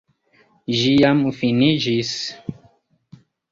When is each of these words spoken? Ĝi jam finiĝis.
Ĝi 0.77 0.93
jam 1.01 1.21
finiĝis. 1.43 2.17